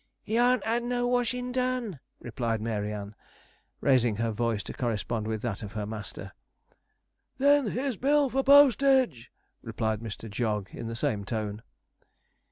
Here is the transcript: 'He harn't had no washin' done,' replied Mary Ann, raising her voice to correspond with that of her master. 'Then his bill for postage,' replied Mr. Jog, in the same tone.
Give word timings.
'He 0.23 0.33
harn't 0.35 0.65
had 0.65 0.81
no 0.81 1.05
washin' 1.05 1.51
done,' 1.51 1.99
replied 2.19 2.59
Mary 2.59 2.91
Ann, 2.91 3.13
raising 3.81 4.15
her 4.15 4.31
voice 4.31 4.63
to 4.63 4.73
correspond 4.73 5.27
with 5.27 5.43
that 5.43 5.61
of 5.61 5.73
her 5.73 5.85
master. 5.85 6.31
'Then 7.37 7.67
his 7.67 7.97
bill 7.97 8.27
for 8.27 8.41
postage,' 8.43 9.31
replied 9.61 9.99
Mr. 9.99 10.27
Jog, 10.27 10.69
in 10.71 10.87
the 10.87 10.95
same 10.95 11.23
tone. 11.23 11.61